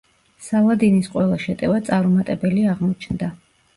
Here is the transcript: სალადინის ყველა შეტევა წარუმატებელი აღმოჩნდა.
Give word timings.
სალადინის 0.45 1.11
ყველა 1.15 1.37
შეტევა 1.45 1.77
წარუმატებელი 1.91 2.65
აღმოჩნდა. 2.73 3.29